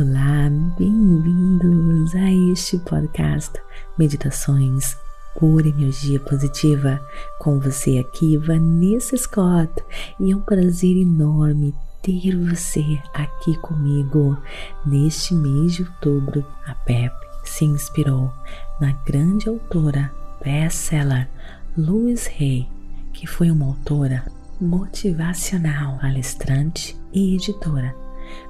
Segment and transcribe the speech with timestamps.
[0.00, 3.52] Olá, bem-vindos a este podcast
[3.98, 4.96] Meditações
[5.38, 6.98] por Energia Positiva.
[7.38, 9.70] Com você aqui, Vanessa Scott,
[10.18, 14.38] e é um prazer enorme ter você aqui comigo.
[14.86, 17.12] Neste mês de outubro, a PEP
[17.44, 18.32] se inspirou
[18.80, 20.10] na grande autora
[20.42, 21.28] best-seller
[21.76, 22.66] Louise Hay,
[23.12, 24.24] que foi uma autora
[24.58, 27.94] motivacional, palestrante e editora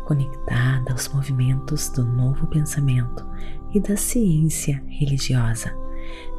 [0.04, 3.26] conectada aos movimentos do novo pensamento
[3.72, 5.74] e da ciência religiosa.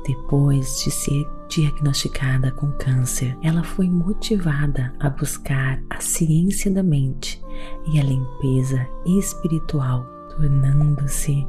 [0.05, 7.41] Depois de ser diagnosticada com câncer, ela foi motivada a buscar a ciência da mente
[7.87, 10.03] e a limpeza espiritual,
[10.35, 11.45] tornando-se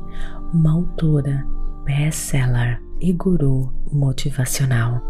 [0.52, 1.46] uma autora
[1.84, 5.00] best-seller e guru motivacional.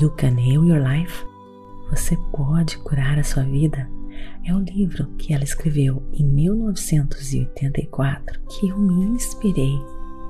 [0.00, 1.26] You Can Heal Your Life?
[1.90, 3.88] Você pode curar a sua vida?
[4.44, 9.76] É o livro que ela escreveu em 1984 que eu me inspirei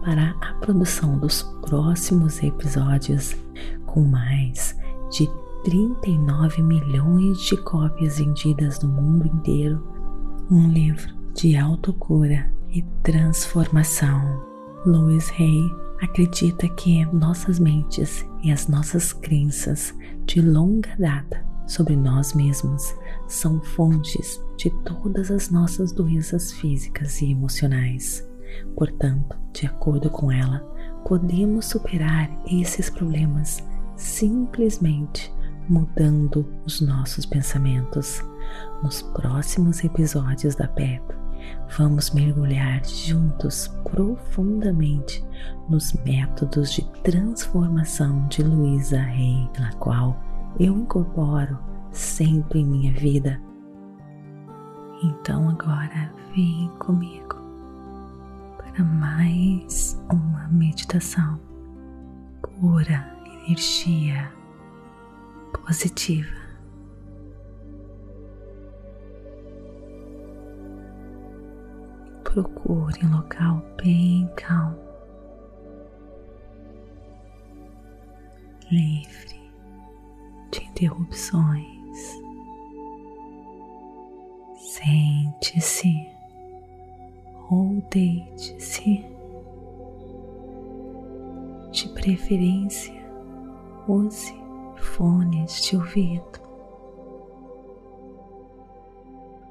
[0.02, 3.36] para a produção dos próximos episódios
[3.86, 4.76] com mais
[5.10, 5.28] de
[5.64, 9.82] 39 milhões de cópias vendidas no mundo inteiro.
[10.50, 14.44] Um livro de autocura e transformação.
[14.86, 15.68] Louis Hay
[16.00, 22.94] acredita que nossas mentes e as nossas crenças de longa data sobre nós mesmos
[23.26, 28.26] são fontes de todas as nossas doenças físicas e emocionais.
[28.76, 30.60] Portanto, de acordo com ela,
[31.04, 33.62] podemos superar esses problemas
[33.96, 35.32] simplesmente
[35.68, 38.22] mudando os nossos pensamentos.
[38.82, 41.02] Nos próximos episódios da PEP,
[41.76, 45.24] vamos mergulhar juntos profundamente
[45.68, 50.16] nos métodos de transformação de Luísa Rey, na qual
[50.58, 51.58] eu incorporo
[51.90, 53.40] sempre em minha vida.
[55.02, 57.36] Então agora vem comigo
[58.56, 61.38] para mais uma meditação
[62.42, 63.14] pura
[63.44, 64.32] energia
[65.52, 66.46] positiva.
[72.24, 74.76] Procure um local bem calmo,
[78.70, 79.35] livre
[80.50, 81.76] de interrupções.
[84.56, 86.16] Sente-se
[87.50, 89.04] ou deite-se,
[91.70, 92.94] de preferência,
[93.86, 94.34] use
[94.76, 96.40] fones de ouvido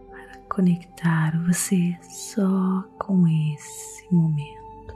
[0.10, 4.96] para conectar você só com esse momento.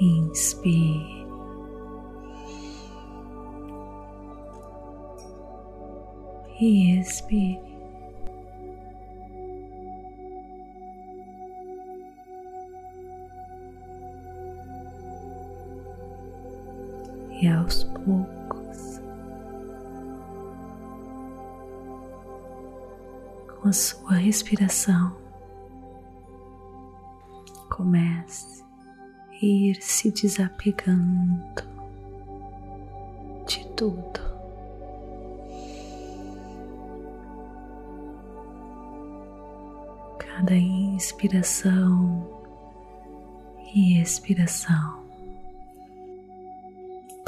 [0.00, 1.19] Inspire.
[6.60, 7.58] E expire.
[17.40, 19.00] E aos poucos,
[23.48, 25.16] com a sua respiração,
[27.70, 28.62] comece
[29.30, 31.42] a ir se desapegando
[33.46, 34.29] de tudo.
[40.40, 42.26] Cada inspiração
[43.74, 45.04] e expiração.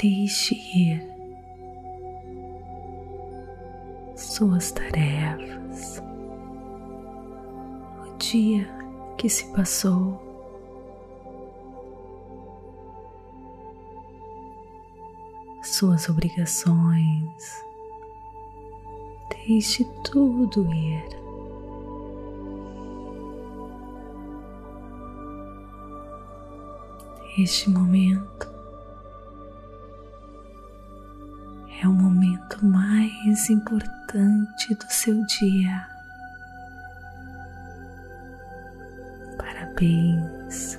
[0.01, 1.07] Deixe ir
[4.17, 6.03] suas tarefas,
[8.01, 8.67] o dia
[9.19, 10.19] que se passou.
[15.63, 17.63] Suas obrigações,
[19.47, 21.22] deixe tudo ir.
[27.39, 28.47] Este momento
[31.83, 35.89] é o momento mais importante do seu dia.
[39.39, 40.79] Parabéns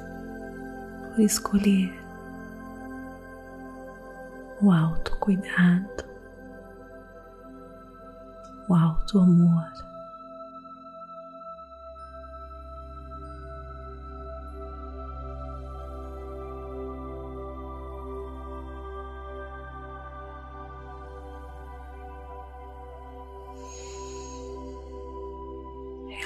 [1.10, 1.92] por escolher
[4.62, 6.06] o autocuidado,
[8.70, 9.18] o auto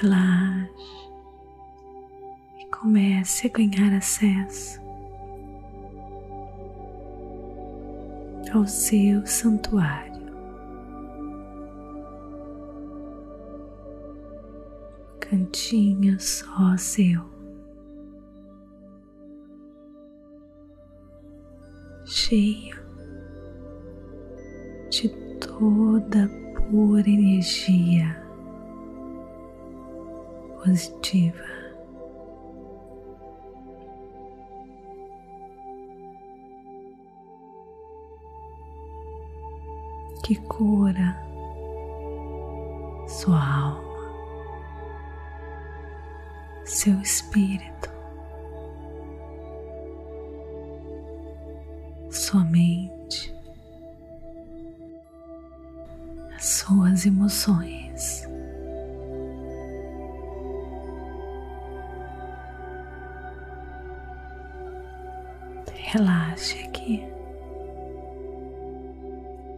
[0.00, 0.70] relaxe
[2.58, 4.80] e comece a ganhar acesso
[8.52, 10.18] ao seu santuário.
[15.20, 17.22] cantinho só seu.
[22.06, 22.78] Cheio
[24.88, 26.30] de toda
[26.70, 28.27] pura energia
[30.64, 31.58] positiva.
[40.24, 41.16] Que cura
[43.06, 44.12] sua alma,
[46.64, 47.90] seu espírito,
[52.10, 53.34] sua mente,
[56.36, 57.77] as suas emoções.
[65.74, 67.04] Relaxe aqui.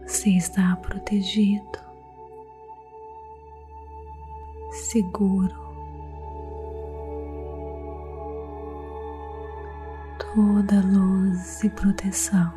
[0.05, 1.79] Você está protegido,
[4.71, 5.61] seguro.
[10.33, 12.53] Toda luz e proteção,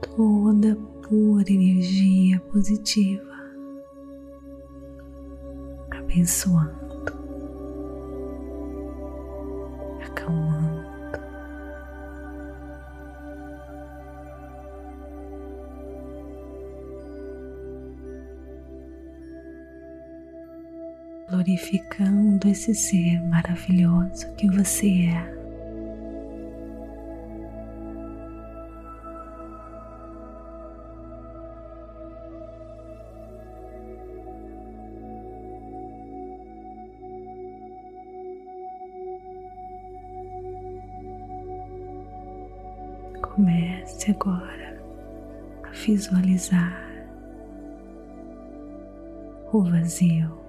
[0.00, 0.76] toda
[1.08, 3.30] pura energia positiva,
[5.90, 6.89] abençoando.
[21.40, 25.40] Glorificando esse ser maravilhoso que você é.
[43.22, 44.78] Comece agora
[45.62, 46.86] a visualizar
[49.52, 50.39] o vazio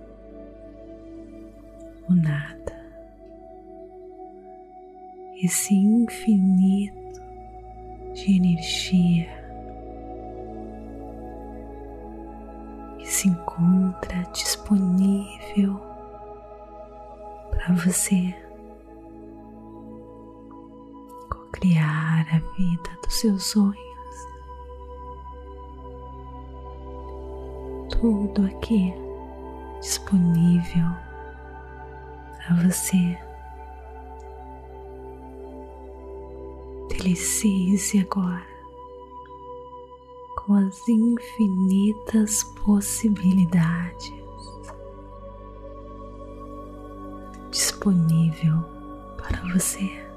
[2.22, 2.76] nada,
[5.44, 7.22] esse infinito
[8.14, 9.28] de energia
[13.00, 15.80] que se encontra disponível
[17.50, 18.36] para você
[21.54, 23.78] criar a vida dos seus sonhos.
[27.92, 28.94] Tudo aqui
[29.80, 31.11] disponível
[32.52, 33.18] a você.
[36.90, 38.46] Delicie-se agora
[40.36, 44.12] com as infinitas possibilidades
[47.52, 48.64] disponível
[49.18, 50.11] para você.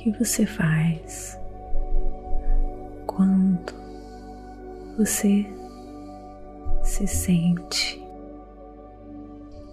[0.00, 1.38] Que você faz
[3.06, 3.74] quando
[4.96, 5.44] você
[6.82, 8.02] se sente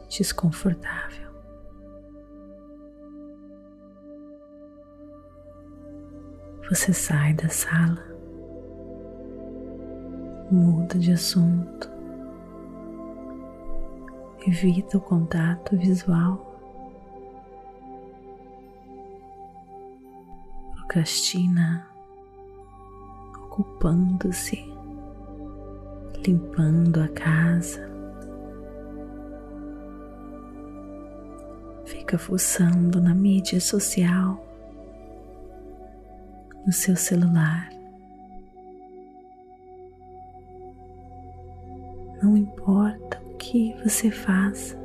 [0.09, 1.31] desconfortável.
[6.69, 8.03] Você sai da sala,
[10.51, 11.89] muda de assunto,
[14.45, 16.46] evita o contato visual
[20.97, 21.87] procrastina,
[23.43, 24.65] ocupando-se,
[26.25, 27.87] limpando a casa,
[31.85, 34.43] fica fuçando na mídia social,
[36.65, 37.69] no seu celular.
[42.23, 44.75] Não importa o que você faça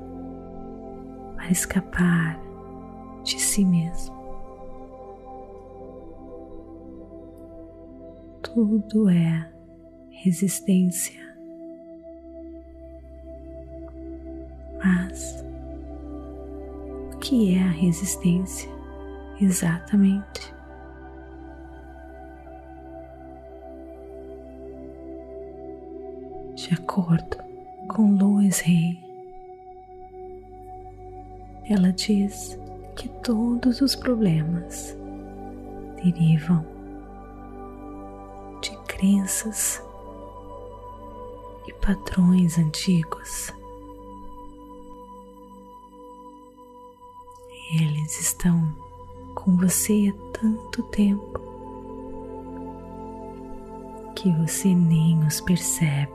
[1.36, 2.38] para escapar
[3.24, 4.21] de si mesmo.
[8.54, 9.48] Tudo é
[10.10, 11.20] resistência.
[14.84, 15.42] Mas
[17.14, 18.70] o que é a resistência
[19.40, 20.52] exatamente?
[26.54, 27.38] De acordo
[27.88, 28.98] com Lois Rey,
[31.70, 32.58] ela diz
[32.96, 34.96] que todos os problemas
[36.02, 36.71] derivam de
[39.02, 39.82] crenças
[41.66, 43.52] e padrões antigos.
[47.80, 48.62] Eles estão
[49.34, 51.40] com você há tanto tempo
[54.14, 56.12] que você nem os percebe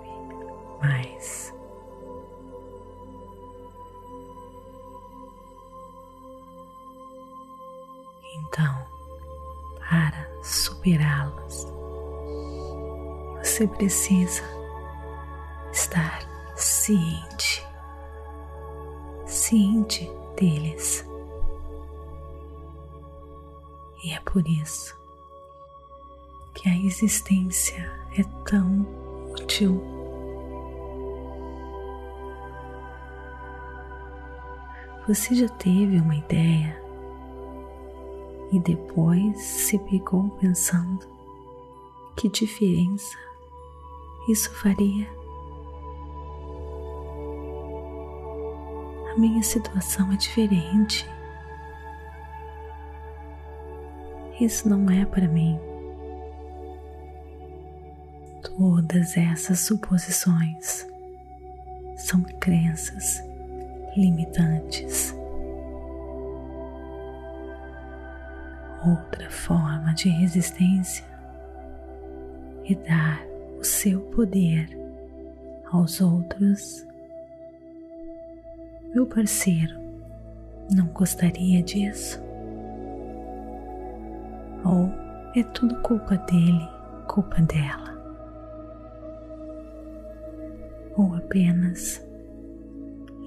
[0.81, 1.53] mais.
[8.33, 8.73] Então,
[9.77, 11.76] para superá-los,
[13.57, 14.43] você precisa
[15.73, 16.21] estar
[16.55, 17.65] ciente,
[19.25, 21.03] ciente deles.
[24.03, 24.95] E é por isso
[26.53, 28.85] que a existência é tão
[29.31, 29.81] útil.
[35.07, 36.79] Você já teve uma ideia
[38.51, 41.07] e depois se pegou pensando
[42.15, 43.26] que diferença
[44.27, 45.07] isso faria?
[49.11, 51.09] A minha situação é diferente.
[54.39, 55.59] Isso não é para mim.
[58.43, 60.85] Todas essas suposições
[61.95, 63.21] são crenças
[63.95, 65.15] limitantes.
[68.85, 71.05] Outra forma de resistência
[72.65, 73.26] é dar
[73.59, 74.69] o seu poder
[75.71, 76.85] aos outros.
[78.93, 79.79] Meu parceiro
[80.73, 82.21] não gostaria disso?
[84.65, 84.89] Ou
[85.35, 86.67] é tudo culpa dele,
[87.07, 87.95] culpa dela?
[90.97, 92.01] Ou apenas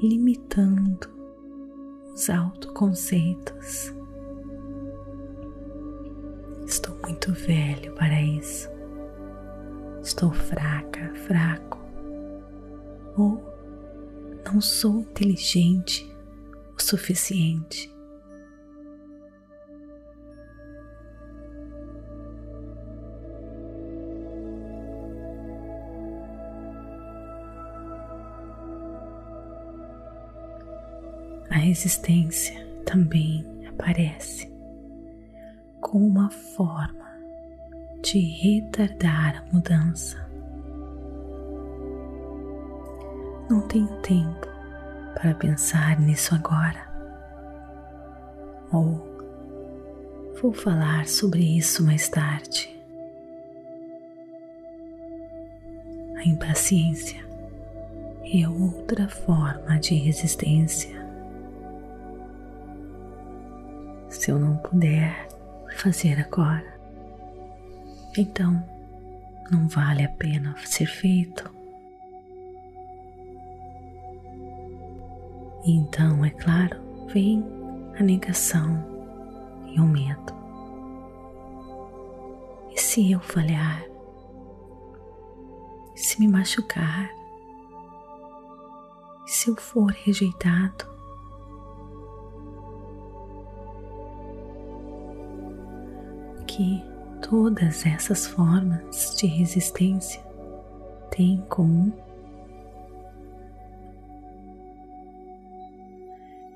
[0.03, 1.09] limitando
[2.15, 3.95] os autoconceitos
[6.71, 8.71] Estou muito velho para isso.
[10.03, 11.79] Estou fraca, fraco.
[13.17, 13.43] Ou
[14.45, 16.11] não sou inteligente
[16.77, 17.91] o suficiente.
[31.51, 34.51] A resistência também aparece
[35.81, 37.00] como uma forma
[38.11, 40.17] de retardar a mudança.
[43.49, 44.49] Não tenho tempo
[45.15, 46.91] para pensar nisso agora.
[48.73, 49.01] Ou
[50.43, 52.77] vou falar sobre isso mais tarde.
[56.17, 57.25] A impaciência
[58.25, 60.99] é outra forma de resistência.
[64.09, 65.29] Se eu não puder
[65.77, 66.80] fazer agora,
[68.17, 68.63] então
[69.51, 71.51] não vale a pena ser feito.
[75.65, 77.45] Então, é claro, vem
[77.99, 78.83] a negação
[79.67, 80.33] e o medo.
[82.73, 83.85] E se eu falhar?
[85.95, 87.11] E se me machucar?
[89.27, 90.91] E se eu for rejeitado?
[96.51, 96.83] que
[97.23, 100.21] todas essas formas de resistência
[101.11, 101.93] têm em comum?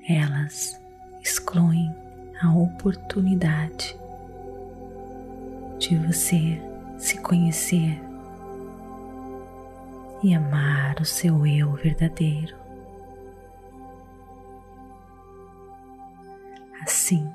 [0.07, 0.79] Elas
[1.21, 1.93] excluem
[2.41, 3.97] a oportunidade
[5.79, 6.61] de você
[6.97, 7.99] se conhecer
[10.23, 12.55] e amar o seu eu verdadeiro.
[16.81, 17.27] Assim,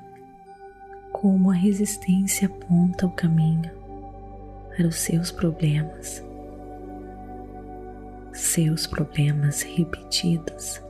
[1.21, 3.71] como a resistência aponta o caminho
[4.75, 6.23] para os seus problemas,
[8.33, 10.81] seus problemas repetidos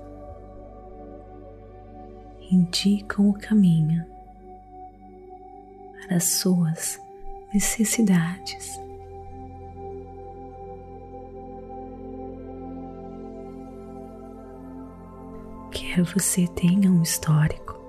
[2.49, 4.05] indicam o caminho
[6.01, 6.97] para as suas
[7.53, 8.79] necessidades.
[15.71, 17.80] Quer você tenha um histórico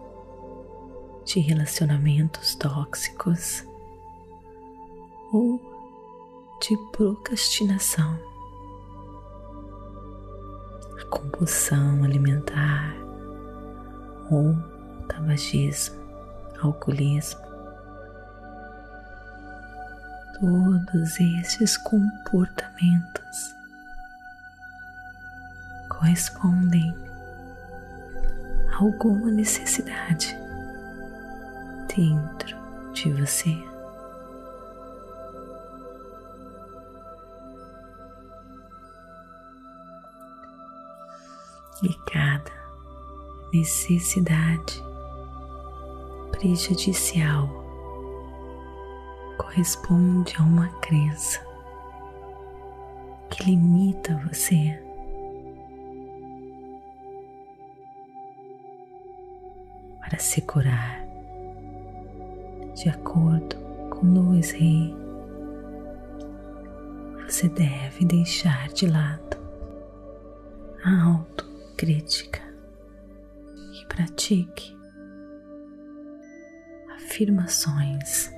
[1.32, 3.64] de relacionamentos tóxicos
[5.32, 5.58] ou
[6.60, 8.18] de procrastinação,
[11.00, 12.94] a compulsão alimentar
[14.30, 14.54] ou
[15.08, 15.96] tabagismo,
[16.60, 17.40] alcoolismo.
[20.38, 23.54] Todos esses comportamentos
[25.88, 26.94] correspondem
[28.70, 30.41] a alguma necessidade
[31.94, 32.56] dentro
[32.92, 33.50] de você.
[41.82, 42.52] E cada
[43.52, 44.82] necessidade
[46.30, 47.48] prejudicial
[49.36, 51.40] corresponde a uma crença
[53.30, 54.80] que limita você.
[60.00, 61.01] Para se curar,
[62.82, 63.54] de acordo
[63.90, 64.92] com Louis Rey,
[67.28, 69.36] você deve deixar de lado
[70.84, 72.40] a autocrítica
[73.72, 74.76] e pratique
[76.96, 78.32] afirmações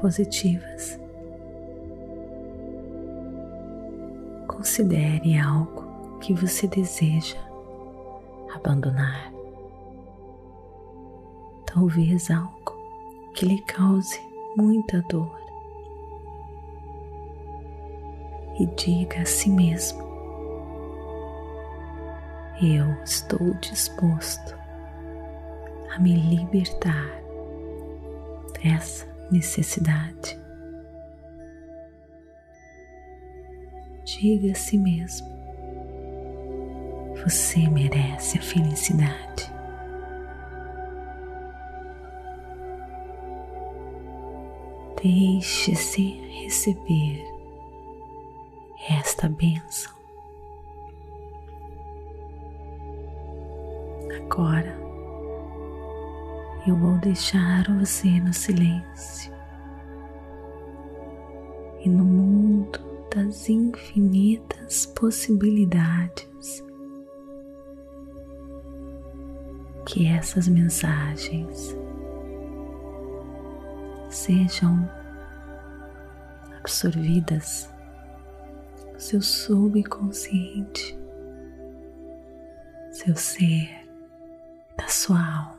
[0.00, 0.96] positivas.
[4.46, 7.36] Considere algo que você deseja
[8.54, 9.32] abandonar.
[11.66, 12.77] Talvez algo
[13.34, 14.20] que lhe cause
[14.56, 15.38] muita dor.
[18.58, 20.02] E diga a si mesmo:
[22.60, 24.56] Eu estou disposto
[25.94, 27.22] a me libertar
[28.62, 30.38] dessa necessidade.
[34.04, 35.28] Diga a si mesmo:
[37.22, 39.57] Você merece a felicidade.
[45.00, 46.02] Deixe-se
[46.42, 47.24] receber
[48.90, 49.92] esta bênção.
[54.16, 54.76] Agora
[56.66, 59.32] eu vou deixar você no silêncio
[61.80, 62.80] e no mundo
[63.14, 66.62] das infinitas possibilidades
[69.86, 71.76] que essas mensagens
[74.08, 74.88] sejam
[76.58, 77.70] absorvidas
[78.92, 80.98] no seu subconsciente,
[82.90, 83.88] seu ser,
[84.76, 85.57] da sua alma.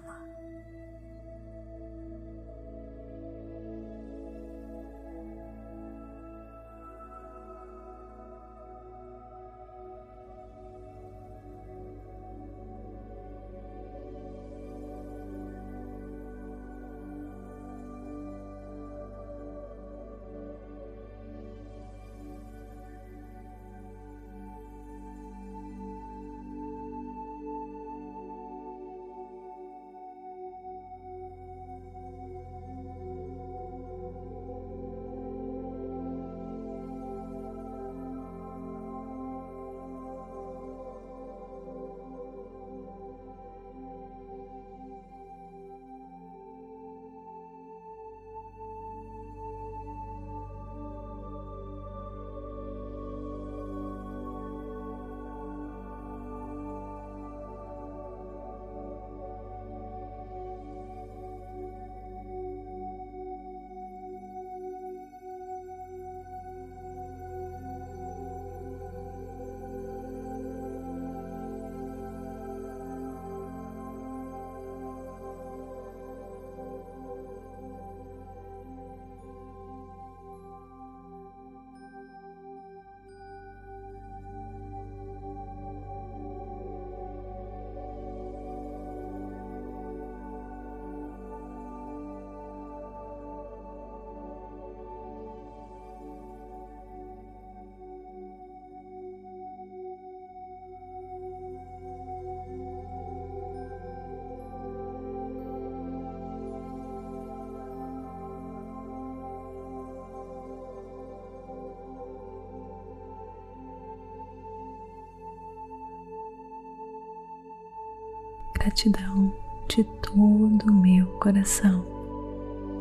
[118.69, 119.34] Gratidão
[119.67, 121.84] de todo o meu coração.